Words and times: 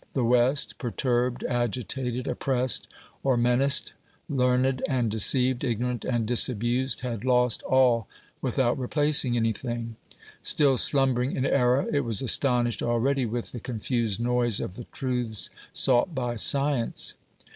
The 0.13 0.23
West, 0.25 0.79
perturbed, 0.79 1.43
agitated, 1.43 2.25
oppressed, 2.25 2.87
or 3.21 3.37
menaced, 3.37 3.93
learned 4.27 4.81
and 4.87 5.11
deceived, 5.11 5.63
ignorant 5.63 6.05
and 6.05 6.25
disabused, 6.25 7.01
had 7.01 7.23
lost 7.23 7.61
all 7.61 8.07
without 8.41 8.79
replacing 8.79 9.37
anything; 9.37 9.97
still 10.41 10.77
slumbering 10.77 11.35
in 11.35 11.45
error, 11.45 11.85
it 11.93 11.99
was 12.01 12.23
astonished 12.23 12.81
already 12.81 13.27
with 13.27 13.51
the 13.51 13.59
confused 13.59 14.19
noise 14.19 14.59
of 14.59 14.75
the 14.75 14.85
truths 14.85 15.51
sought 15.71 16.15
by 16.15 16.35
science. 16.35 17.13